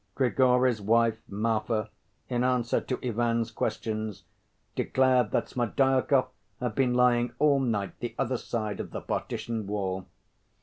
[0.15, 1.91] Grigory's wife, Marfa,
[2.27, 4.23] in answer to Ivan's questions,
[4.73, 10.07] declared that Smerdyakov had been lying all night the other side of the partition wall.